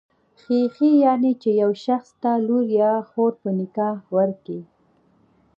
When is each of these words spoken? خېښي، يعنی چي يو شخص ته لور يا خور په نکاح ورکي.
خېښي، 0.41 0.89
يعنی 1.05 1.31
چي 1.41 1.49
يو 1.61 1.71
شخص 1.85 2.09
ته 2.21 2.31
لور 2.45 2.65
يا 2.79 2.91
خور 3.09 3.31
په 3.41 3.49
نکاح 3.59 3.97
ورکي. 4.15 4.59